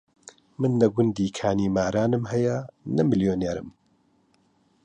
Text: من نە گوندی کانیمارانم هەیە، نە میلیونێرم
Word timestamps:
من 0.59 0.71
نە 0.79 0.87
گوندی 0.95 1.27
کانیمارانم 1.37 2.23
هەیە، 2.31 2.57
نە 2.95 3.01
میلیونێرم 3.09 3.69